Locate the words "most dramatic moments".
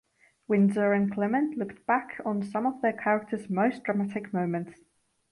3.51-4.79